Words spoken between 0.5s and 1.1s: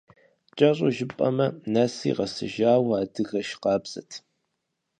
КӀэщӀу